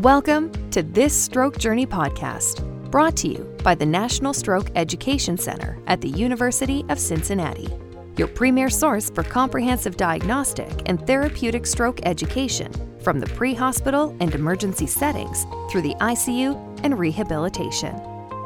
Welcome 0.00 0.50
to 0.70 0.82
this 0.82 1.14
Stroke 1.14 1.58
Journey 1.58 1.84
podcast, 1.84 2.64
brought 2.90 3.18
to 3.18 3.28
you 3.28 3.54
by 3.62 3.74
the 3.74 3.84
National 3.84 4.32
Stroke 4.32 4.70
Education 4.74 5.36
Center 5.36 5.78
at 5.88 6.00
the 6.00 6.08
University 6.08 6.86
of 6.88 6.98
Cincinnati, 6.98 7.68
your 8.16 8.28
premier 8.28 8.70
source 8.70 9.10
for 9.10 9.22
comprehensive 9.22 9.98
diagnostic 9.98 10.70
and 10.86 11.06
therapeutic 11.06 11.66
stroke 11.66 12.00
education 12.04 12.72
from 13.02 13.20
the 13.20 13.26
pre 13.26 13.52
hospital 13.52 14.16
and 14.20 14.34
emergency 14.34 14.86
settings 14.86 15.44
through 15.70 15.82
the 15.82 15.94
ICU 15.96 16.80
and 16.82 16.98
rehabilitation. 16.98 17.94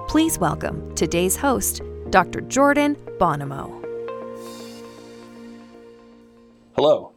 Please 0.08 0.40
welcome 0.40 0.92
today's 0.96 1.36
host, 1.36 1.82
Dr. 2.10 2.40
Jordan 2.40 2.96
Bonomo. 3.20 3.70
Hello, 6.74 7.12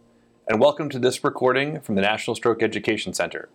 and 0.48 0.62
welcome 0.62 0.92
to 0.92 1.00
this 1.00 1.24
recording 1.24 1.80
from 1.80 1.96
the 1.96 2.02
National 2.02 2.36
Stroke 2.36 2.62
Education 2.62 3.16
Center. 3.16 3.50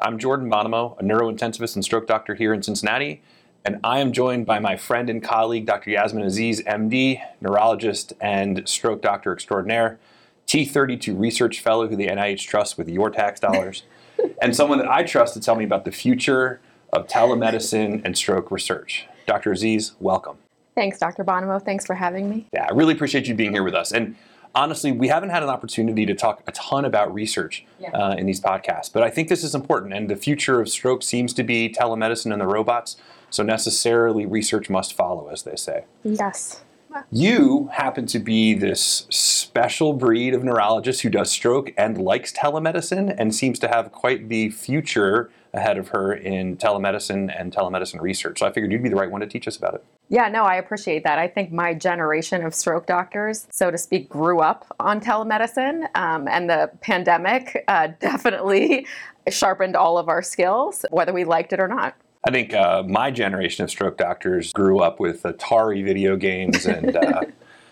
I'm 0.00 0.18
Jordan 0.18 0.50
Bonomo, 0.50 0.98
a 0.98 1.02
neurointensivist 1.02 1.76
and 1.76 1.84
stroke 1.84 2.06
doctor 2.06 2.34
here 2.34 2.52
in 2.52 2.62
Cincinnati, 2.62 3.22
and 3.64 3.78
I 3.84 4.00
am 4.00 4.12
joined 4.12 4.44
by 4.44 4.58
my 4.58 4.76
friend 4.76 5.08
and 5.08 5.22
colleague, 5.22 5.66
Dr. 5.66 5.90
Yasmin 5.90 6.24
Aziz, 6.24 6.60
MD, 6.62 7.22
neurologist 7.40 8.12
and 8.20 8.68
stroke 8.68 9.00
doctor 9.00 9.32
extraordinaire, 9.32 9.98
T32 10.46 11.18
research 11.18 11.60
fellow 11.60 11.88
who 11.88 11.96
the 11.96 12.08
NIH 12.08 12.46
trusts 12.46 12.76
with 12.76 12.88
your 12.88 13.08
tax 13.08 13.40
dollars, 13.40 13.84
and 14.42 14.54
someone 14.54 14.78
that 14.78 14.88
I 14.88 15.04
trust 15.04 15.34
to 15.34 15.40
tell 15.40 15.54
me 15.54 15.64
about 15.64 15.84
the 15.84 15.92
future 15.92 16.60
of 16.92 17.06
telemedicine 17.06 18.02
and 18.04 18.18
stroke 18.18 18.50
research. 18.50 19.06
Dr. 19.26 19.52
Aziz, 19.52 19.92
welcome. 20.00 20.36
Thanks, 20.74 20.98
Dr. 20.98 21.24
Bonomo. 21.24 21.64
Thanks 21.64 21.86
for 21.86 21.94
having 21.94 22.28
me. 22.28 22.46
Yeah, 22.52 22.66
I 22.68 22.74
really 22.74 22.94
appreciate 22.94 23.26
you 23.28 23.34
being 23.34 23.52
here 23.52 23.62
with 23.62 23.74
us. 23.74 23.92
And 23.92 24.16
honestly, 24.54 24.92
we 24.92 25.08
haven't 25.08 25.30
had 25.30 25.42
an 25.42 25.48
opportunity 25.48 26.06
to 26.06 26.14
talk 26.14 26.42
a 26.46 26.52
ton 26.52 26.84
about 26.84 27.12
research 27.12 27.64
yeah. 27.78 27.90
uh, 27.90 28.14
in 28.14 28.26
these 28.26 28.40
podcasts, 28.40 28.92
but 28.92 29.02
I 29.02 29.10
think 29.10 29.28
this 29.28 29.44
is 29.44 29.54
important. 29.54 29.94
And 29.94 30.08
the 30.08 30.16
future 30.16 30.60
of 30.60 30.68
stroke 30.68 31.02
seems 31.02 31.32
to 31.34 31.42
be 31.42 31.68
telemedicine 31.68 32.32
and 32.32 32.40
the 32.40 32.46
robots. 32.46 32.96
So 33.30 33.42
necessarily, 33.42 34.26
research 34.26 34.70
must 34.70 34.94
follow, 34.94 35.28
as 35.28 35.42
they 35.42 35.56
say. 35.56 35.84
Yes. 36.04 36.63
You 37.10 37.68
happen 37.72 38.06
to 38.06 38.18
be 38.18 38.54
this 38.54 39.06
special 39.10 39.92
breed 39.92 40.34
of 40.34 40.44
neurologist 40.44 41.02
who 41.02 41.10
does 41.10 41.30
stroke 41.30 41.72
and 41.76 41.98
likes 41.98 42.32
telemedicine 42.32 43.14
and 43.16 43.34
seems 43.34 43.58
to 43.60 43.68
have 43.68 43.92
quite 43.92 44.28
the 44.28 44.50
future 44.50 45.30
ahead 45.52 45.78
of 45.78 45.88
her 45.88 46.12
in 46.12 46.56
telemedicine 46.56 47.32
and 47.38 47.52
telemedicine 47.52 48.00
research. 48.00 48.40
So 48.40 48.46
I 48.46 48.52
figured 48.52 48.72
you'd 48.72 48.82
be 48.82 48.88
the 48.88 48.96
right 48.96 49.10
one 49.10 49.20
to 49.20 49.26
teach 49.26 49.46
us 49.46 49.56
about 49.56 49.74
it. 49.74 49.84
Yeah, 50.08 50.28
no, 50.28 50.42
I 50.42 50.56
appreciate 50.56 51.04
that. 51.04 51.18
I 51.18 51.28
think 51.28 51.52
my 51.52 51.72
generation 51.74 52.44
of 52.44 52.54
stroke 52.54 52.86
doctors, 52.86 53.46
so 53.50 53.70
to 53.70 53.78
speak, 53.78 54.08
grew 54.08 54.40
up 54.40 54.66
on 54.80 55.00
telemedicine, 55.00 55.86
um, 55.96 56.28
and 56.28 56.50
the 56.50 56.70
pandemic 56.80 57.64
uh, 57.68 57.88
definitely 58.00 58.86
sharpened 59.30 59.76
all 59.76 59.96
of 59.96 60.08
our 60.08 60.22
skills, 60.22 60.84
whether 60.90 61.12
we 61.12 61.24
liked 61.24 61.52
it 61.52 61.60
or 61.60 61.68
not. 61.68 61.94
I 62.26 62.30
think 62.30 62.54
uh, 62.54 62.82
my 62.86 63.10
generation 63.10 63.64
of 63.64 63.70
stroke 63.70 63.98
doctors 63.98 64.52
grew 64.52 64.80
up 64.80 64.98
with 64.98 65.22
Atari 65.22 65.84
video 65.84 66.16
games 66.16 66.66
and 66.66 66.96
uh, 66.96 67.22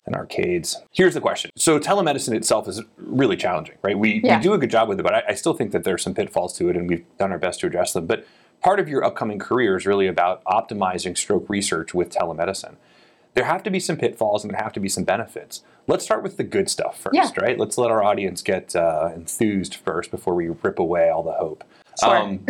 and 0.04 0.16
arcades. 0.16 0.80
Here's 0.92 1.14
the 1.14 1.20
question. 1.20 1.50
So 1.56 1.78
telemedicine 1.78 2.34
itself 2.34 2.66
is 2.66 2.82
really 2.96 3.36
challenging, 3.36 3.76
right? 3.82 3.96
We, 3.96 4.20
yeah. 4.24 4.38
we 4.38 4.42
do 4.42 4.52
a 4.52 4.58
good 4.58 4.70
job 4.70 4.88
with 4.88 4.98
it, 4.98 5.04
but 5.04 5.14
I, 5.14 5.22
I 5.28 5.34
still 5.34 5.54
think 5.54 5.70
that 5.72 5.84
there 5.84 5.94
are 5.94 5.98
some 5.98 6.12
pitfalls 6.12 6.56
to 6.58 6.68
it, 6.68 6.76
and 6.76 6.88
we've 6.88 7.04
done 7.18 7.30
our 7.30 7.38
best 7.38 7.60
to 7.60 7.68
address 7.68 7.92
them. 7.92 8.06
But 8.06 8.26
part 8.60 8.80
of 8.80 8.88
your 8.88 9.04
upcoming 9.04 9.38
career 9.38 9.76
is 9.76 9.86
really 9.86 10.06
about 10.06 10.42
optimizing 10.44 11.16
stroke 11.16 11.48
research 11.48 11.94
with 11.94 12.10
telemedicine. 12.10 12.76
There 13.34 13.44
have 13.44 13.62
to 13.62 13.70
be 13.70 13.80
some 13.80 13.96
pitfalls 13.96 14.44
and 14.44 14.52
there 14.52 14.60
have 14.60 14.72
to 14.74 14.80
be 14.80 14.88
some 14.88 15.04
benefits. 15.04 15.62
Let's 15.86 16.04
start 16.04 16.22
with 16.22 16.36
the 16.36 16.44
good 16.44 16.68
stuff 16.68 16.98
first, 17.00 17.14
yeah. 17.14 17.30
right? 17.40 17.58
Let's 17.58 17.78
let 17.78 17.90
our 17.90 18.02
audience 18.02 18.42
get 18.42 18.76
uh, 18.76 19.10
enthused 19.14 19.76
first 19.76 20.10
before 20.10 20.34
we 20.34 20.48
rip 20.48 20.78
away 20.78 21.08
all 21.08 21.22
the 21.22 21.32
hope. 21.32 21.64
Sure. 21.98 22.16
Um, 22.16 22.44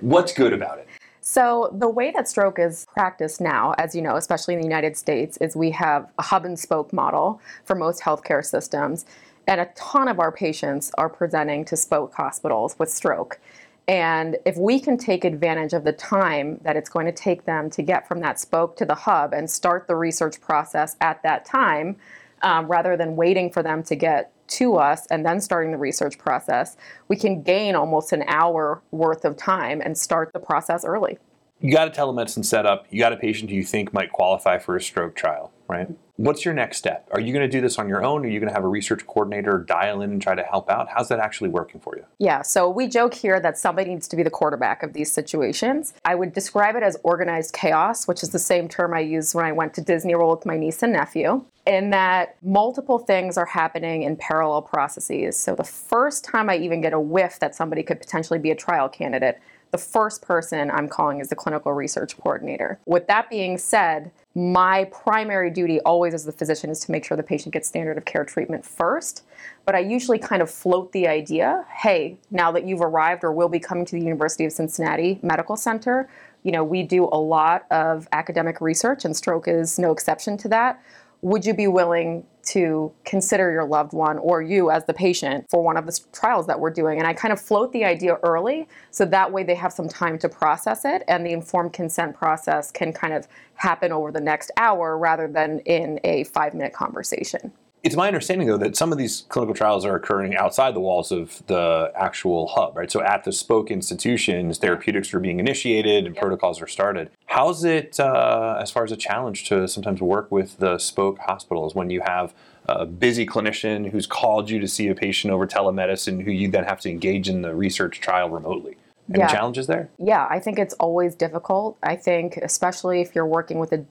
what's 0.00 0.32
good 0.32 0.52
about 0.52 0.78
it? 0.78 0.88
So, 1.26 1.70
the 1.72 1.88
way 1.88 2.10
that 2.10 2.28
stroke 2.28 2.58
is 2.58 2.86
practiced 2.92 3.40
now, 3.40 3.74
as 3.78 3.94
you 3.94 4.02
know, 4.02 4.16
especially 4.16 4.52
in 4.52 4.60
the 4.60 4.66
United 4.66 4.94
States, 4.94 5.38
is 5.38 5.56
we 5.56 5.70
have 5.70 6.06
a 6.18 6.22
hub 6.22 6.44
and 6.44 6.58
spoke 6.58 6.92
model 6.92 7.40
for 7.64 7.74
most 7.74 8.02
healthcare 8.02 8.44
systems. 8.44 9.06
And 9.46 9.58
a 9.58 9.70
ton 9.74 10.08
of 10.08 10.20
our 10.20 10.30
patients 10.30 10.92
are 10.98 11.08
presenting 11.08 11.64
to 11.64 11.78
spoke 11.78 12.12
hospitals 12.12 12.78
with 12.78 12.90
stroke. 12.90 13.40
And 13.88 14.36
if 14.44 14.58
we 14.58 14.78
can 14.78 14.98
take 14.98 15.24
advantage 15.24 15.72
of 15.72 15.84
the 15.84 15.92
time 15.92 16.60
that 16.62 16.76
it's 16.76 16.90
going 16.90 17.06
to 17.06 17.12
take 17.12 17.46
them 17.46 17.70
to 17.70 17.80
get 17.80 18.06
from 18.06 18.20
that 18.20 18.38
spoke 18.38 18.76
to 18.76 18.84
the 18.84 18.94
hub 18.94 19.32
and 19.32 19.50
start 19.50 19.86
the 19.86 19.96
research 19.96 20.42
process 20.42 20.94
at 21.00 21.22
that 21.22 21.46
time, 21.46 21.96
um, 22.42 22.66
rather 22.66 22.98
than 22.98 23.16
waiting 23.16 23.50
for 23.50 23.62
them 23.62 23.82
to 23.84 23.96
get 23.96 24.30
to 24.54 24.76
us 24.76 25.06
and 25.06 25.24
then 25.24 25.40
starting 25.40 25.72
the 25.72 25.78
research 25.78 26.18
process, 26.18 26.76
we 27.08 27.16
can 27.16 27.42
gain 27.42 27.74
almost 27.74 28.12
an 28.12 28.24
hour 28.26 28.82
worth 28.90 29.24
of 29.24 29.36
time 29.36 29.80
and 29.80 29.96
start 29.96 30.32
the 30.32 30.40
process 30.40 30.84
early. 30.84 31.18
You 31.60 31.72
got 31.72 31.88
a 31.88 31.90
telemedicine 31.90 32.44
setup, 32.44 32.86
you 32.90 32.98
got 32.98 33.12
a 33.12 33.16
patient 33.16 33.50
who 33.50 33.56
you 33.56 33.64
think 33.64 33.92
might 33.92 34.12
qualify 34.12 34.58
for 34.58 34.76
a 34.76 34.80
stroke 34.80 35.14
trial, 35.14 35.50
right? 35.68 35.88
What's 36.16 36.44
your 36.44 36.54
next 36.54 36.76
step? 36.76 37.08
Are 37.10 37.20
you 37.20 37.32
going 37.32 37.48
to 37.48 37.50
do 37.50 37.60
this 37.60 37.78
on 37.78 37.88
your 37.88 38.04
own? 38.04 38.24
Are 38.24 38.28
you 38.28 38.38
going 38.38 38.48
to 38.48 38.54
have 38.54 38.62
a 38.62 38.68
research 38.68 39.04
coordinator 39.06 39.58
dial 39.58 40.00
in 40.00 40.12
and 40.12 40.22
try 40.22 40.36
to 40.36 40.44
help 40.44 40.70
out? 40.70 40.88
How's 40.88 41.08
that 41.08 41.18
actually 41.18 41.50
working 41.50 41.80
for 41.80 41.96
you? 41.96 42.04
Yeah, 42.18 42.42
so 42.42 42.70
we 42.70 42.86
joke 42.86 43.14
here 43.14 43.40
that 43.40 43.58
somebody 43.58 43.90
needs 43.90 44.06
to 44.08 44.16
be 44.16 44.22
the 44.22 44.30
quarterback 44.30 44.84
of 44.84 44.92
these 44.92 45.12
situations. 45.12 45.92
I 46.04 46.14
would 46.14 46.32
describe 46.32 46.76
it 46.76 46.84
as 46.84 46.96
organized 47.02 47.52
chaos, 47.52 48.06
which 48.06 48.22
is 48.22 48.30
the 48.30 48.38
same 48.38 48.68
term 48.68 48.94
I 48.94 49.00
used 49.00 49.34
when 49.34 49.44
I 49.44 49.52
went 49.52 49.74
to 49.74 49.80
Disney 49.80 50.14
World 50.14 50.38
with 50.38 50.46
my 50.46 50.56
niece 50.56 50.82
and 50.84 50.92
nephew, 50.92 51.44
in 51.66 51.90
that 51.90 52.36
multiple 52.42 52.98
things 52.98 53.36
are 53.36 53.46
happening 53.46 54.02
in 54.02 54.16
parallel 54.16 54.62
processes. 54.62 55.36
So 55.36 55.56
the 55.56 55.64
first 55.64 56.24
time 56.24 56.48
I 56.48 56.58
even 56.58 56.80
get 56.80 56.92
a 56.92 57.00
whiff 57.00 57.40
that 57.40 57.56
somebody 57.56 57.82
could 57.82 57.98
potentially 57.98 58.38
be 58.38 58.52
a 58.52 58.56
trial 58.56 58.88
candidate, 58.88 59.40
the 59.74 59.78
first 59.78 60.22
person 60.22 60.70
I'm 60.70 60.88
calling 60.88 61.18
is 61.18 61.30
the 61.30 61.34
clinical 61.34 61.72
research 61.72 62.16
coordinator. 62.16 62.78
With 62.86 63.08
that 63.08 63.28
being 63.28 63.58
said, 63.58 64.12
my 64.36 64.84
primary 64.84 65.50
duty 65.50 65.80
always 65.80 66.14
as 66.14 66.24
the 66.24 66.30
physician 66.30 66.70
is 66.70 66.78
to 66.84 66.92
make 66.92 67.04
sure 67.04 67.16
the 67.16 67.24
patient 67.24 67.54
gets 67.54 67.66
standard 67.66 67.98
of 67.98 68.04
care 68.04 68.24
treatment 68.24 68.64
first. 68.64 69.24
But 69.66 69.74
I 69.74 69.80
usually 69.80 70.20
kind 70.20 70.42
of 70.42 70.48
float 70.48 70.92
the 70.92 71.08
idea 71.08 71.64
hey, 71.78 72.18
now 72.30 72.52
that 72.52 72.64
you've 72.64 72.82
arrived 72.82 73.24
or 73.24 73.32
will 73.32 73.48
be 73.48 73.58
coming 73.58 73.84
to 73.86 73.96
the 73.96 74.04
University 74.04 74.44
of 74.44 74.52
Cincinnati 74.52 75.18
Medical 75.24 75.56
Center, 75.56 76.08
you 76.44 76.52
know, 76.52 76.62
we 76.62 76.84
do 76.84 77.08
a 77.10 77.18
lot 77.18 77.66
of 77.72 78.06
academic 78.12 78.60
research, 78.60 79.04
and 79.04 79.16
stroke 79.16 79.48
is 79.48 79.76
no 79.76 79.90
exception 79.90 80.36
to 80.36 80.48
that 80.50 80.80
would 81.24 81.46
you 81.46 81.54
be 81.54 81.66
willing 81.66 82.22
to 82.42 82.92
consider 83.06 83.50
your 83.50 83.64
loved 83.64 83.94
one 83.94 84.18
or 84.18 84.42
you 84.42 84.70
as 84.70 84.84
the 84.84 84.92
patient 84.92 85.46
for 85.48 85.64
one 85.64 85.78
of 85.78 85.86
the 85.86 86.00
trials 86.12 86.46
that 86.46 86.60
we're 86.60 86.70
doing? 86.70 86.98
And 86.98 87.08
I 87.08 87.14
kind 87.14 87.32
of 87.32 87.40
float 87.40 87.72
the 87.72 87.82
idea 87.82 88.18
early 88.22 88.68
so 88.90 89.06
that 89.06 89.32
way 89.32 89.42
they 89.42 89.54
have 89.54 89.72
some 89.72 89.88
time 89.88 90.18
to 90.18 90.28
process 90.28 90.84
it 90.84 91.02
and 91.08 91.24
the 91.24 91.32
informed 91.32 91.72
consent 91.72 92.14
process 92.14 92.70
can 92.70 92.92
kind 92.92 93.14
of 93.14 93.26
happen 93.54 93.90
over 93.90 94.12
the 94.12 94.20
next 94.20 94.50
hour 94.58 94.98
rather 94.98 95.26
than 95.26 95.60
in 95.60 95.98
a 96.04 96.24
five 96.24 96.52
minute 96.52 96.74
conversation. 96.74 97.50
It's 97.84 97.96
my 97.96 98.06
understanding, 98.06 98.48
though, 98.48 98.56
that 98.56 98.76
some 98.76 98.92
of 98.92 98.98
these 98.98 99.26
clinical 99.28 99.54
trials 99.54 99.84
are 99.84 99.94
occurring 99.94 100.34
outside 100.36 100.74
the 100.74 100.80
walls 100.80 101.12
of 101.12 101.46
the 101.48 101.92
actual 101.94 102.46
hub, 102.46 102.74
right? 102.74 102.90
So 102.90 103.02
at 103.02 103.24
the 103.24 103.30
spoke 103.30 103.70
institutions, 103.70 104.56
therapeutics 104.56 105.12
are 105.12 105.20
being 105.20 105.38
initiated 105.38 106.06
and 106.06 106.16
protocols 106.16 106.62
are 106.62 106.66
started. 106.66 107.10
How's 107.26 107.62
it, 107.62 108.00
uh, 108.00 108.56
as 108.58 108.70
far 108.70 108.84
as 108.84 108.92
a 108.92 108.96
challenge 108.96 109.44
to 109.50 109.68
sometimes 109.68 110.00
work 110.00 110.32
with 110.32 110.56
the 110.58 110.78
spoke 110.78 111.18
hospitals 111.18 111.74
when 111.74 111.90
you 111.90 112.00
have 112.00 112.32
a 112.66 112.86
busy 112.86 113.26
clinician 113.26 113.90
who's 113.90 114.06
called 114.06 114.48
you 114.48 114.58
to 114.60 114.66
see 114.66 114.88
a 114.88 114.94
patient 114.94 115.30
over 115.30 115.46
telemedicine 115.46 116.24
who 116.24 116.30
you 116.30 116.48
then 116.48 116.64
have 116.64 116.80
to 116.80 116.88
engage 116.88 117.28
in 117.28 117.42
the 117.42 117.54
research 117.54 118.00
trial 118.00 118.30
remotely? 118.30 118.78
Any 119.10 119.18
yeah. 119.18 119.28
challenges 119.28 119.66
there? 119.66 119.90
Yeah, 119.98 120.26
I 120.30 120.40
think 120.40 120.58
it's 120.58 120.72
always 120.74 121.14
difficult. 121.14 121.76
I 121.82 121.96
think, 121.96 122.38
especially 122.38 123.02
if 123.02 123.14
you're 123.14 123.26
working 123.26 123.58
with 123.58 123.72
a 123.72 123.84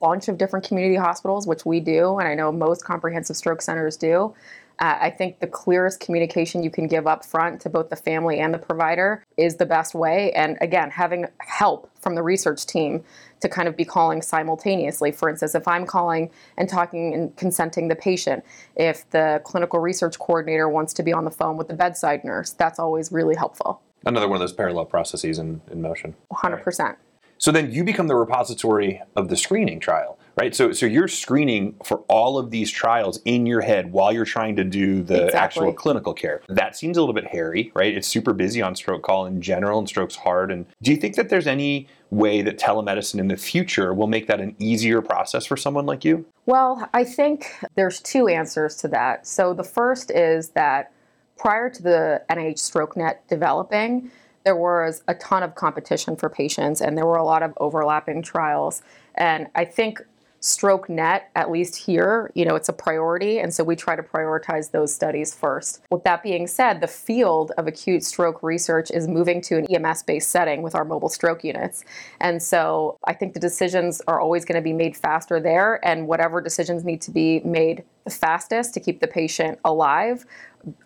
bunch 0.00 0.28
of 0.28 0.38
different 0.38 0.66
community 0.66 0.96
hospitals, 0.96 1.46
which 1.46 1.64
we 1.66 1.80
do, 1.80 2.18
and 2.18 2.28
I 2.28 2.34
know 2.34 2.50
most 2.50 2.84
comprehensive 2.84 3.36
stroke 3.36 3.62
centers 3.62 3.96
do. 3.96 4.34
Uh, 4.80 4.96
I 4.98 5.10
think 5.10 5.40
the 5.40 5.46
clearest 5.46 6.00
communication 6.00 6.62
you 6.62 6.70
can 6.70 6.86
give 6.86 7.06
up 7.06 7.22
front 7.22 7.60
to 7.62 7.68
both 7.68 7.90
the 7.90 7.96
family 7.96 8.40
and 8.40 8.52
the 8.54 8.58
provider 8.58 9.22
is 9.36 9.56
the 9.56 9.66
best 9.66 9.94
way. 9.94 10.32
And 10.32 10.56
again, 10.62 10.90
having 10.90 11.26
help 11.38 11.90
from 12.00 12.14
the 12.14 12.22
research 12.22 12.64
team 12.64 13.04
to 13.40 13.48
kind 13.48 13.68
of 13.68 13.76
be 13.76 13.84
calling 13.84 14.22
simultaneously. 14.22 15.12
For 15.12 15.28
instance, 15.28 15.54
if 15.54 15.68
I'm 15.68 15.84
calling 15.84 16.30
and 16.56 16.66
talking 16.66 17.12
and 17.12 17.36
consenting 17.36 17.88
the 17.88 17.96
patient, 17.96 18.42
if 18.74 19.08
the 19.10 19.42
clinical 19.44 19.80
research 19.80 20.18
coordinator 20.18 20.68
wants 20.68 20.94
to 20.94 21.02
be 21.02 21.12
on 21.12 21.26
the 21.26 21.30
phone 21.30 21.58
with 21.58 21.68
the 21.68 21.74
bedside 21.74 22.24
nurse, 22.24 22.52
that's 22.52 22.78
always 22.78 23.12
really 23.12 23.36
helpful. 23.36 23.82
Another 24.06 24.28
one 24.28 24.36
of 24.36 24.40
those 24.40 24.54
parallel 24.54 24.86
processes 24.86 25.38
in, 25.38 25.60
in 25.70 25.82
motion. 25.82 26.14
100%. 26.32 26.78
Right. 26.78 26.96
So 27.40 27.50
then 27.50 27.72
you 27.72 27.84
become 27.84 28.06
the 28.06 28.16
repository 28.16 29.00
of 29.16 29.30
the 29.30 29.36
screening 29.36 29.80
trial, 29.80 30.18
right? 30.36 30.54
So 30.54 30.72
so 30.72 30.84
you're 30.84 31.08
screening 31.08 31.74
for 31.82 32.00
all 32.00 32.36
of 32.36 32.50
these 32.50 32.70
trials 32.70 33.18
in 33.24 33.46
your 33.46 33.62
head 33.62 33.92
while 33.92 34.12
you're 34.12 34.26
trying 34.26 34.56
to 34.56 34.64
do 34.64 35.02
the 35.02 35.24
exactly. 35.24 35.38
actual 35.38 35.72
clinical 35.72 36.12
care. 36.12 36.42
That 36.50 36.76
seems 36.76 36.98
a 36.98 37.00
little 37.00 37.14
bit 37.14 37.26
hairy, 37.26 37.72
right? 37.74 37.96
It's 37.96 38.06
super 38.06 38.34
busy 38.34 38.60
on 38.60 38.76
stroke 38.76 39.02
call 39.02 39.24
in 39.24 39.40
general 39.40 39.78
and 39.78 39.88
stroke's 39.88 40.16
hard. 40.16 40.52
And 40.52 40.66
do 40.82 40.90
you 40.90 40.98
think 40.98 41.16
that 41.16 41.30
there's 41.30 41.46
any 41.46 41.88
way 42.10 42.42
that 42.42 42.58
telemedicine 42.58 43.18
in 43.18 43.28
the 43.28 43.38
future 43.38 43.94
will 43.94 44.06
make 44.06 44.26
that 44.26 44.40
an 44.40 44.54
easier 44.58 45.00
process 45.00 45.46
for 45.46 45.56
someone 45.56 45.86
like 45.86 46.04
you? 46.04 46.26
Well, 46.44 46.90
I 46.92 47.04
think 47.04 47.56
there's 47.74 48.00
two 48.00 48.28
answers 48.28 48.76
to 48.76 48.88
that. 48.88 49.26
So 49.26 49.54
the 49.54 49.64
first 49.64 50.10
is 50.10 50.50
that 50.50 50.92
prior 51.38 51.70
to 51.70 51.82
the 51.82 52.22
NIH 52.28 52.58
StrokeNet 52.58 53.16
developing, 53.28 54.10
there 54.44 54.56
was 54.56 55.02
a 55.08 55.14
ton 55.14 55.42
of 55.42 55.54
competition 55.54 56.16
for 56.16 56.28
patients 56.28 56.80
and 56.80 56.96
there 56.96 57.06
were 57.06 57.16
a 57.16 57.24
lot 57.24 57.42
of 57.42 57.52
overlapping 57.58 58.22
trials. 58.22 58.82
And 59.14 59.48
I 59.54 59.64
think 59.64 60.00
StrokeNet 60.40 61.22
at 61.36 61.50
least 61.50 61.76
here 61.76 62.30
you 62.34 62.46
know 62.46 62.54
it's 62.54 62.68
a 62.68 62.72
priority 62.72 63.38
and 63.38 63.52
so 63.52 63.62
we 63.62 63.76
try 63.76 63.94
to 63.94 64.02
prioritize 64.02 64.70
those 64.70 64.92
studies 64.92 65.34
first 65.34 65.82
with 65.90 66.02
that 66.04 66.22
being 66.22 66.46
said 66.46 66.80
the 66.80 66.88
field 66.88 67.52
of 67.58 67.66
acute 67.66 68.02
stroke 68.02 68.42
research 68.42 68.90
is 68.90 69.06
moving 69.06 69.42
to 69.42 69.58
an 69.58 69.66
ems 69.66 70.02
based 70.02 70.30
setting 70.30 70.62
with 70.62 70.74
our 70.74 70.84
mobile 70.84 71.10
stroke 71.10 71.44
units 71.44 71.84
and 72.20 72.42
so 72.42 72.96
i 73.04 73.12
think 73.12 73.34
the 73.34 73.40
decisions 73.40 74.00
are 74.08 74.18
always 74.18 74.46
going 74.46 74.56
to 74.56 74.62
be 74.62 74.72
made 74.72 74.96
faster 74.96 75.40
there 75.40 75.84
and 75.86 76.08
whatever 76.08 76.40
decisions 76.40 76.84
need 76.84 77.02
to 77.02 77.10
be 77.10 77.40
made 77.40 77.84
the 78.04 78.10
fastest 78.10 78.72
to 78.72 78.80
keep 78.80 79.00
the 79.00 79.06
patient 79.06 79.58
alive 79.66 80.24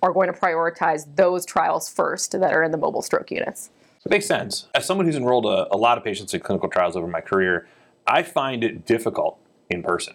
are 0.02 0.12
going 0.12 0.32
to 0.32 0.38
prioritize 0.38 1.06
those 1.16 1.44
trials 1.44 1.88
first 1.88 2.32
that 2.32 2.52
are 2.52 2.62
in 2.62 2.70
the 2.70 2.78
mobile 2.78 3.02
stroke 3.02 3.30
units 3.30 3.70
it 4.04 4.10
makes 4.10 4.26
sense 4.26 4.68
as 4.74 4.84
someone 4.84 5.06
who's 5.06 5.16
enrolled 5.16 5.46
a, 5.46 5.72
a 5.74 5.76
lot 5.76 5.96
of 5.98 6.04
patients 6.04 6.34
in 6.34 6.40
clinical 6.40 6.68
trials 6.68 6.96
over 6.96 7.06
my 7.06 7.20
career 7.20 7.66
I 8.06 8.22
find 8.22 8.62
it 8.62 8.84
difficult 8.84 9.38
in 9.70 9.82
person. 9.82 10.14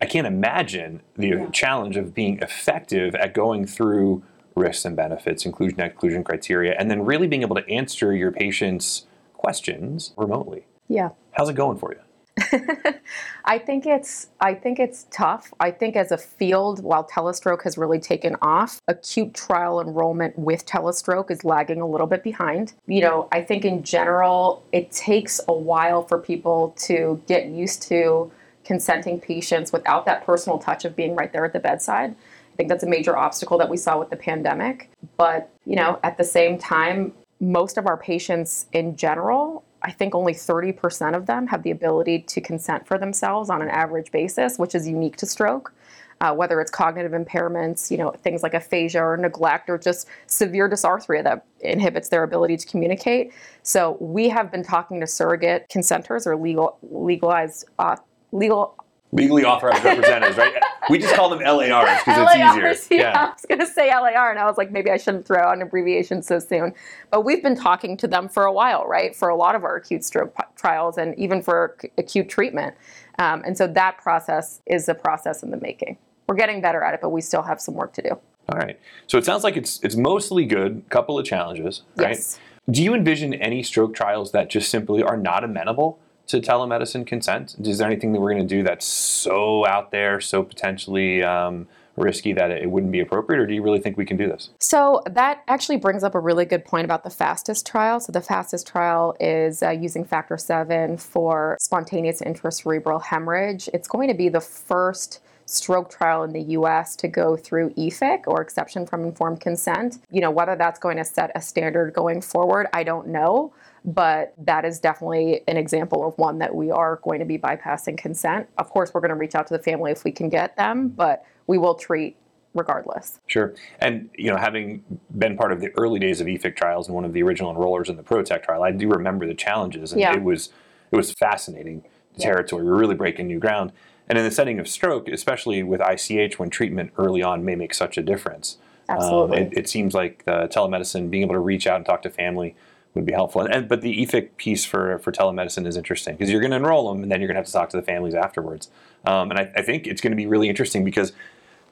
I 0.00 0.06
can't 0.06 0.26
imagine 0.26 1.02
the 1.16 1.28
yeah. 1.28 1.46
challenge 1.50 1.96
of 1.96 2.14
being 2.14 2.38
effective 2.40 3.14
at 3.14 3.34
going 3.34 3.66
through 3.66 4.22
risks 4.54 4.84
and 4.84 4.96
benefits, 4.96 5.46
inclusion 5.46 5.80
exclusion 5.80 6.24
criteria, 6.24 6.74
and 6.78 6.90
then 6.90 7.04
really 7.04 7.26
being 7.26 7.42
able 7.42 7.56
to 7.56 7.68
answer 7.68 8.14
your 8.14 8.32
patient's 8.32 9.06
questions 9.32 10.12
remotely. 10.16 10.66
Yeah. 10.88 11.10
How's 11.32 11.48
it 11.48 11.54
going 11.54 11.78
for 11.78 11.92
you? 11.92 12.00
I 13.44 13.58
think 13.58 13.84
it's 13.84 14.28
I 14.40 14.54
think 14.54 14.78
it's 14.78 15.06
tough. 15.10 15.52
I 15.60 15.70
think 15.70 15.96
as 15.96 16.12
a 16.12 16.18
field, 16.18 16.82
while 16.82 17.04
telestroke 17.04 17.62
has 17.64 17.76
really 17.76 17.98
taken 17.98 18.36
off, 18.40 18.80
acute 18.88 19.34
trial 19.34 19.80
enrollment 19.80 20.38
with 20.38 20.64
telestroke 20.64 21.30
is 21.30 21.44
lagging 21.44 21.80
a 21.80 21.86
little 21.86 22.06
bit 22.06 22.22
behind. 22.22 22.72
You 22.86 23.02
know, 23.02 23.28
I 23.32 23.42
think 23.42 23.64
in 23.64 23.82
general 23.82 24.64
it 24.72 24.90
takes 24.90 25.40
a 25.46 25.52
while 25.52 26.02
for 26.02 26.18
people 26.18 26.74
to 26.78 27.22
get 27.26 27.46
used 27.46 27.82
to 27.88 28.32
consenting 28.64 29.20
patients 29.20 29.72
without 29.72 30.06
that 30.06 30.24
personal 30.24 30.58
touch 30.58 30.84
of 30.84 30.96
being 30.96 31.14
right 31.14 31.32
there 31.32 31.44
at 31.44 31.52
the 31.52 31.60
bedside. 31.60 32.14
I 32.52 32.56
think 32.56 32.68
that's 32.68 32.84
a 32.84 32.88
major 32.88 33.16
obstacle 33.16 33.58
that 33.58 33.68
we 33.68 33.76
saw 33.76 33.98
with 33.98 34.10
the 34.10 34.16
pandemic. 34.16 34.90
But, 35.16 35.50
you 35.64 35.76
know, 35.76 35.98
at 36.02 36.18
the 36.18 36.24
same 36.24 36.58
time, 36.58 37.12
most 37.40 37.76
of 37.76 37.86
our 37.86 37.96
patients 37.96 38.66
in 38.72 38.96
general, 38.96 39.64
I 39.82 39.90
think 39.90 40.14
only 40.14 40.32
30% 40.32 41.16
of 41.16 41.26
them 41.26 41.46
have 41.48 41.62
the 41.62 41.70
ability 41.70 42.20
to 42.20 42.40
consent 42.40 42.86
for 42.86 42.98
themselves 42.98 43.50
on 43.50 43.62
an 43.62 43.68
average 43.68 44.10
basis, 44.12 44.58
which 44.58 44.74
is 44.74 44.86
unique 44.86 45.16
to 45.18 45.26
stroke. 45.26 45.72
Uh, 46.20 46.32
whether 46.32 46.60
it's 46.60 46.70
cognitive 46.70 47.10
impairments, 47.10 47.90
you 47.90 47.98
know, 47.98 48.12
things 48.12 48.44
like 48.44 48.54
aphasia 48.54 49.02
or 49.02 49.16
neglect, 49.16 49.68
or 49.68 49.76
just 49.76 50.06
severe 50.28 50.70
dysarthria 50.70 51.20
that 51.24 51.44
inhibits 51.58 52.10
their 52.10 52.22
ability 52.22 52.56
to 52.56 52.64
communicate. 52.68 53.32
So 53.64 53.96
we 53.98 54.28
have 54.28 54.52
been 54.52 54.62
talking 54.62 55.00
to 55.00 55.06
surrogate 55.08 55.68
consenters 55.68 56.24
or 56.24 56.36
legal 56.36 56.78
legalized 56.80 57.64
uh, 57.80 57.96
legal 58.30 58.76
legally 59.10 59.44
authorized 59.44 59.82
representatives, 59.84 60.38
right? 60.38 60.62
We 60.90 60.98
just 60.98 61.14
call 61.14 61.28
them 61.28 61.40
LARs 61.40 61.98
because 62.04 62.28
it's 62.34 62.34
easier. 62.34 62.98
Yeah, 62.98 63.10
yeah, 63.10 63.18
I 63.18 63.30
was 63.30 63.46
going 63.48 63.60
to 63.60 63.66
say 63.66 63.90
LAR, 63.90 64.30
and 64.30 64.38
I 64.38 64.44
was 64.46 64.58
like, 64.58 64.70
maybe 64.70 64.90
I 64.90 64.96
shouldn't 64.96 65.26
throw 65.26 65.38
out 65.38 65.56
an 65.56 65.62
abbreviation 65.62 66.22
so 66.22 66.38
soon. 66.38 66.74
But 67.10 67.24
we've 67.24 67.42
been 67.42 67.56
talking 67.56 67.96
to 67.98 68.08
them 68.08 68.28
for 68.28 68.44
a 68.44 68.52
while, 68.52 68.86
right? 68.86 69.14
For 69.14 69.28
a 69.28 69.36
lot 69.36 69.54
of 69.54 69.64
our 69.64 69.76
acute 69.76 70.04
stroke 70.04 70.36
p- 70.36 70.42
trials, 70.56 70.98
and 70.98 71.16
even 71.18 71.42
for 71.42 71.76
c- 71.80 71.90
acute 71.98 72.28
treatment. 72.28 72.74
Um, 73.18 73.42
and 73.44 73.56
so 73.56 73.66
that 73.68 73.98
process 73.98 74.60
is 74.66 74.88
a 74.88 74.94
process 74.94 75.42
in 75.42 75.50
the 75.50 75.58
making. 75.58 75.98
We're 76.26 76.36
getting 76.36 76.60
better 76.60 76.82
at 76.82 76.94
it, 76.94 77.00
but 77.00 77.10
we 77.10 77.20
still 77.20 77.42
have 77.42 77.60
some 77.60 77.74
work 77.74 77.92
to 77.94 78.02
do. 78.02 78.10
All 78.48 78.58
right. 78.58 78.78
So 79.06 79.18
it 79.18 79.24
sounds 79.24 79.44
like 79.44 79.56
it's 79.56 79.80
it's 79.82 79.96
mostly 79.96 80.44
good. 80.44 80.82
Couple 80.90 81.18
of 81.18 81.24
challenges, 81.24 81.82
right? 81.96 82.10
Yes. 82.10 82.40
Do 82.70 82.82
you 82.82 82.94
envision 82.94 83.34
any 83.34 83.62
stroke 83.62 83.94
trials 83.94 84.32
that 84.32 84.48
just 84.48 84.70
simply 84.70 85.02
are 85.02 85.16
not 85.16 85.44
amenable 85.44 85.98
to 86.32 86.40
telemedicine 86.40 87.06
consent? 87.06 87.56
Is 87.62 87.78
there 87.78 87.86
anything 87.86 88.12
that 88.12 88.20
we're 88.20 88.32
going 88.32 88.46
to 88.46 88.54
do 88.54 88.62
that's 88.62 88.86
so 88.86 89.66
out 89.66 89.90
there, 89.90 90.20
so 90.20 90.42
potentially 90.42 91.22
um, 91.22 91.68
risky 91.96 92.32
that 92.32 92.50
it 92.50 92.70
wouldn't 92.70 92.90
be 92.90 93.00
appropriate, 93.00 93.38
or 93.38 93.46
do 93.46 93.54
you 93.54 93.62
really 93.62 93.80
think 93.80 93.98
we 93.98 94.06
can 94.06 94.16
do 94.16 94.26
this? 94.26 94.50
So 94.58 95.02
that 95.10 95.42
actually 95.46 95.76
brings 95.76 96.02
up 96.02 96.14
a 96.14 96.20
really 96.20 96.46
good 96.46 96.64
point 96.64 96.86
about 96.86 97.04
the 97.04 97.10
fastest 97.10 97.66
trial. 97.66 98.00
So 98.00 98.12
the 98.12 98.22
fastest 98.22 98.66
trial 98.66 99.14
is 99.20 99.62
uh, 99.62 99.70
using 99.70 100.04
factor 100.04 100.38
seven 100.38 100.96
for 100.96 101.58
spontaneous 101.60 102.22
intracerebral 102.22 103.02
hemorrhage. 103.02 103.68
It's 103.74 103.88
going 103.88 104.08
to 104.08 104.14
be 104.14 104.28
the 104.28 104.40
first 104.40 105.20
stroke 105.44 105.90
trial 105.90 106.22
in 106.22 106.32
the 106.32 106.42
US 106.56 106.96
to 106.96 107.08
go 107.08 107.36
through 107.36 107.70
EFIC 107.70 108.22
or 108.26 108.40
exception 108.40 108.86
from 108.86 109.04
informed 109.04 109.40
consent. 109.40 109.98
You 110.10 110.22
know, 110.22 110.30
whether 110.30 110.56
that's 110.56 110.78
going 110.78 110.96
to 110.96 111.04
set 111.04 111.30
a 111.34 111.42
standard 111.42 111.92
going 111.92 112.22
forward, 112.22 112.68
I 112.72 112.84
don't 112.84 113.08
know 113.08 113.52
but 113.84 114.34
that 114.38 114.64
is 114.64 114.78
definitely 114.78 115.42
an 115.48 115.56
example 115.56 116.06
of 116.06 116.16
one 116.18 116.38
that 116.38 116.54
we 116.54 116.70
are 116.70 117.00
going 117.02 117.18
to 117.18 117.24
be 117.24 117.38
bypassing 117.38 117.98
consent. 117.98 118.48
Of 118.58 118.70
course, 118.70 118.94
we're 118.94 119.00
going 119.00 119.10
to 119.10 119.16
reach 119.16 119.34
out 119.34 119.46
to 119.48 119.56
the 119.56 119.62
family 119.62 119.90
if 119.90 120.04
we 120.04 120.12
can 120.12 120.28
get 120.28 120.56
them, 120.56 120.88
but 120.88 121.24
we 121.46 121.58
will 121.58 121.74
treat 121.74 122.16
regardless. 122.54 123.18
Sure. 123.26 123.54
And 123.80 124.10
you 124.16 124.30
know, 124.30 124.36
having 124.36 124.84
been 125.16 125.36
part 125.36 125.52
of 125.52 125.60
the 125.60 125.70
early 125.78 125.98
days 125.98 126.20
of 126.20 126.26
EFIC 126.26 126.54
trials 126.56 126.86
and 126.86 126.94
one 126.94 127.04
of 127.04 127.12
the 127.12 127.22
original 127.22 127.52
enrollers 127.52 127.88
in 127.88 127.96
the 127.96 128.02
PROTECT 128.02 128.44
trial, 128.44 128.62
I 128.62 128.70
do 128.70 128.88
remember 128.88 129.26
the 129.26 129.34
challenges, 129.34 129.92
and 129.92 130.00
yeah. 130.00 130.14
it 130.14 130.22
was 130.22 130.50
it 130.90 130.96
was 130.96 131.10
fascinating 131.12 131.84
territory. 132.18 132.62
Yeah. 132.62 132.66
We 132.66 132.76
are 132.76 132.78
really 132.78 132.94
breaking 132.94 133.26
new 133.26 133.38
ground. 133.38 133.72
And 134.08 134.18
in 134.18 134.24
the 134.24 134.30
setting 134.30 134.58
of 134.58 134.68
stroke, 134.68 135.08
especially 135.08 135.62
with 135.62 135.80
ICH, 135.80 136.38
when 136.38 136.50
treatment 136.50 136.92
early 136.98 137.22
on 137.22 137.44
may 137.44 137.54
make 137.54 137.72
such 137.72 137.96
a 137.96 138.02
difference. 138.02 138.58
Absolutely. 138.88 139.38
Um, 139.38 139.42
it, 139.44 139.52
it, 139.56 139.68
seems 139.68 139.94
like 139.94 140.24
the 140.24 140.48
telemedicine, 140.48 141.08
being 141.08 141.22
able 141.22 141.34
to 141.34 141.40
reach 141.40 141.66
out 141.66 141.76
and 141.76 141.86
talk 141.86 142.02
to 142.02 142.10
family, 142.10 142.54
would 142.94 143.06
be 143.06 143.12
helpful. 143.12 143.42
And, 143.42 143.68
but 143.68 143.80
the 143.80 144.04
EFIC 144.04 144.36
piece 144.36 144.64
for, 144.64 144.98
for 144.98 145.12
telemedicine 145.12 145.66
is 145.66 145.76
interesting 145.76 146.14
because 146.14 146.30
you're 146.30 146.40
going 146.40 146.50
to 146.50 146.58
enroll 146.58 146.92
them 146.92 147.02
and 147.02 147.10
then 147.10 147.20
you're 147.20 147.28
going 147.28 147.36
to 147.36 147.40
have 147.40 147.46
to 147.46 147.52
talk 147.52 147.70
to 147.70 147.76
the 147.76 147.82
families 147.82 148.14
afterwards. 148.14 148.70
Um, 149.06 149.30
and 149.30 149.40
I, 149.40 149.52
I, 149.56 149.62
think 149.62 149.86
it's 149.86 150.00
going 150.00 150.12
to 150.12 150.16
be 150.16 150.26
really 150.26 150.48
interesting 150.48 150.84
because 150.84 151.12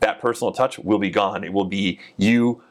that 0.01 0.21
personal 0.21 0.53
touch 0.53 0.79
will 0.79 0.99
be 0.99 1.11
gone. 1.11 1.45
It 1.45 1.53
will 1.53 1.67
be 1.67 2.01
you 2.17 2.63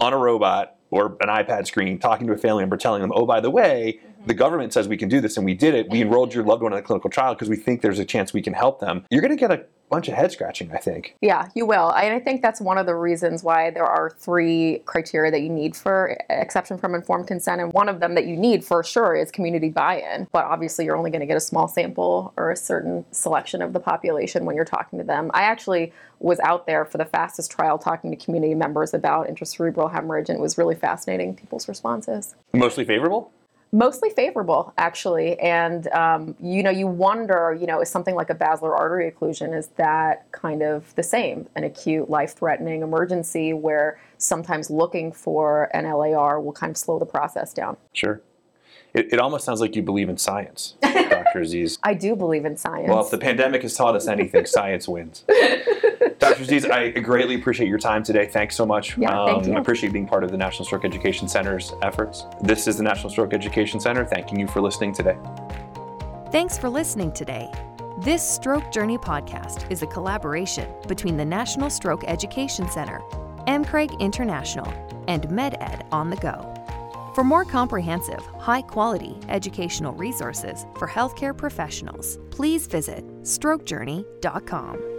on 0.00 0.12
a 0.12 0.18
robot 0.18 0.76
or 0.90 1.16
an 1.20 1.28
iPad 1.28 1.66
screen 1.66 1.98
talking 1.98 2.26
to 2.26 2.32
a 2.32 2.38
family 2.38 2.62
member 2.62 2.76
telling 2.76 3.02
them, 3.02 3.12
oh, 3.14 3.26
by 3.26 3.40
the 3.40 3.50
way. 3.50 4.00
The 4.26 4.34
government 4.34 4.72
says 4.72 4.88
we 4.88 4.96
can 4.96 5.08
do 5.08 5.20
this 5.20 5.36
and 5.36 5.44
we 5.44 5.54
did 5.54 5.74
it. 5.74 5.90
We 5.90 6.02
enrolled 6.02 6.34
your 6.34 6.44
loved 6.44 6.62
one 6.62 6.72
in 6.72 6.78
a 6.78 6.82
clinical 6.82 7.10
trial 7.10 7.34
because 7.34 7.48
we 7.48 7.56
think 7.56 7.80
there's 7.82 7.98
a 7.98 8.04
chance 8.04 8.32
we 8.32 8.42
can 8.42 8.52
help 8.52 8.80
them. 8.80 9.04
You're 9.10 9.22
going 9.22 9.36
to 9.36 9.40
get 9.40 9.50
a 9.50 9.64
bunch 9.92 10.08
of 10.08 10.14
head 10.14 10.32
scratching, 10.32 10.72
I 10.72 10.78
think. 10.78 11.16
Yeah, 11.20 11.48
you 11.54 11.66
will. 11.66 11.90
And 11.90 12.14
I 12.14 12.18
think 12.18 12.40
that's 12.40 12.62
one 12.62 12.78
of 12.78 12.86
the 12.86 12.94
reasons 12.94 13.42
why 13.42 13.70
there 13.70 13.84
are 13.84 14.08
three 14.08 14.80
criteria 14.86 15.30
that 15.30 15.42
you 15.42 15.50
need 15.50 15.76
for 15.76 16.16
exception 16.30 16.78
from 16.78 16.94
informed 16.94 17.26
consent. 17.26 17.60
And 17.60 17.70
one 17.74 17.90
of 17.90 18.00
them 18.00 18.14
that 18.14 18.24
you 18.24 18.34
need 18.34 18.64
for 18.64 18.82
sure 18.82 19.14
is 19.14 19.30
community 19.30 19.68
buy 19.68 20.00
in. 20.00 20.28
But 20.32 20.46
obviously, 20.46 20.86
you're 20.86 20.96
only 20.96 21.10
going 21.10 21.20
to 21.20 21.26
get 21.26 21.36
a 21.36 21.40
small 21.40 21.68
sample 21.68 22.32
or 22.38 22.50
a 22.50 22.56
certain 22.56 23.04
selection 23.10 23.60
of 23.60 23.74
the 23.74 23.80
population 23.80 24.46
when 24.46 24.56
you're 24.56 24.64
talking 24.64 24.98
to 24.98 25.04
them. 25.04 25.30
I 25.34 25.42
actually 25.42 25.92
was 26.20 26.40
out 26.40 26.66
there 26.66 26.86
for 26.86 26.96
the 26.96 27.04
fastest 27.04 27.50
trial 27.50 27.76
talking 27.76 28.10
to 28.10 28.16
community 28.16 28.54
members 28.54 28.94
about 28.94 29.28
intracerebral 29.28 29.92
hemorrhage, 29.92 30.30
and 30.30 30.38
it 30.38 30.42
was 30.42 30.56
really 30.56 30.74
fascinating 30.74 31.36
people's 31.36 31.68
responses. 31.68 32.34
Mostly 32.54 32.86
favorable? 32.86 33.30
Mostly 33.72 34.10
favorable 34.10 34.72
actually. 34.76 35.38
And 35.40 35.88
um, 35.88 36.36
you 36.40 36.62
know 36.62 36.70
you 36.70 36.86
wonder 36.86 37.56
you 37.58 37.66
know 37.66 37.80
is 37.80 37.88
something 37.88 38.14
like 38.14 38.30
a 38.30 38.34
basilar 38.34 38.76
artery 38.76 39.10
occlusion 39.10 39.56
is 39.56 39.68
that 39.76 40.30
kind 40.32 40.62
of 40.62 40.94
the 40.94 41.02
same? 41.02 41.48
An 41.56 41.64
acute 41.64 42.08
life-threatening 42.10 42.82
emergency 42.82 43.52
where 43.52 44.00
sometimes 44.18 44.70
looking 44.70 45.10
for 45.12 45.70
an 45.74 45.84
lar 45.84 46.40
will 46.40 46.52
kind 46.52 46.70
of 46.70 46.76
slow 46.76 46.98
the 46.98 47.06
process 47.06 47.52
down. 47.52 47.76
Sure. 47.92 48.20
It, 48.94 49.14
it 49.14 49.18
almost 49.18 49.46
sounds 49.46 49.60
like 49.60 49.74
you 49.74 49.82
believe 49.82 50.10
in 50.10 50.18
science 50.18 50.74
dr 50.82 51.40
aziz. 51.40 51.78
I 51.82 51.94
do 51.94 52.14
believe 52.14 52.44
in 52.44 52.58
science. 52.58 52.88
Well 52.88 53.02
if 53.02 53.10
the 53.10 53.18
pandemic 53.18 53.62
has 53.62 53.74
taught 53.74 53.96
us 53.96 54.06
anything 54.06 54.44
science 54.44 54.86
wins 54.86 55.24
Dr. 56.22 56.42
Aziz, 56.42 56.64
I 56.64 56.90
greatly 56.90 57.34
appreciate 57.34 57.68
your 57.68 57.78
time 57.78 58.04
today. 58.04 58.26
Thanks 58.26 58.54
so 58.54 58.64
much. 58.64 58.96
Yeah, 58.96 59.20
um, 59.20 59.26
thank 59.26 59.46
you. 59.46 59.54
I 59.54 59.60
appreciate 59.60 59.92
being 59.92 60.06
part 60.06 60.22
of 60.22 60.30
the 60.30 60.36
National 60.36 60.64
Stroke 60.64 60.84
Education 60.84 61.26
Center's 61.26 61.74
efforts. 61.82 62.26
This 62.40 62.68
is 62.68 62.76
the 62.76 62.84
National 62.84 63.10
Stroke 63.10 63.34
Education 63.34 63.80
Center, 63.80 64.04
thanking 64.04 64.38
you 64.38 64.46
for 64.46 64.60
listening 64.60 64.94
today. 64.94 65.18
Thanks 66.30 66.56
for 66.56 66.68
listening 66.68 67.10
today. 67.10 67.50
This 68.02 68.22
Stroke 68.22 68.70
Journey 68.70 68.98
podcast 68.98 69.68
is 69.68 69.82
a 69.82 69.86
collaboration 69.88 70.72
between 70.86 71.16
the 71.16 71.24
National 71.24 71.68
Stroke 71.68 72.04
Education 72.04 72.70
Center, 72.70 73.00
MCRAG 73.48 73.98
International, 73.98 74.66
and 75.08 75.24
MedEd 75.24 75.84
on 75.90 76.08
the 76.08 76.16
Go. 76.16 76.48
For 77.16 77.24
more 77.24 77.44
comprehensive, 77.44 78.24
high 78.38 78.62
quality 78.62 79.18
educational 79.28 79.92
resources 79.94 80.66
for 80.78 80.86
healthcare 80.86 81.36
professionals, 81.36 82.18
please 82.30 82.68
visit 82.68 83.04
strokejourney.com. 83.22 84.91